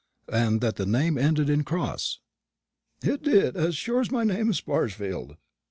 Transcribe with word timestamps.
"And 0.31 0.61
that 0.61 0.77
the 0.77 0.87
name 0.87 1.15
ended 1.15 1.47
in 1.47 1.63
Cross?" 1.63 2.21
"It 3.03 3.21
did, 3.21 3.55
as 3.55 3.75
sure 3.77 3.99
as 4.01 4.09
my 4.09 4.23
name 4.23 4.49
is 4.49 4.59
Sparsfield." 4.59 5.37